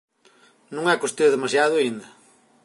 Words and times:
Non 0.75 0.83
é 0.91 0.95
que 0.97 1.05
o 1.05 1.09
estea 1.11 1.33
demasiado 1.35 1.73
aínda. 1.77 2.07